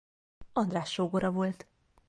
[0.53, 1.65] András sógora volt.